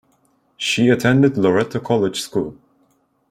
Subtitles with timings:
[0.57, 2.57] She attended Loretto College School.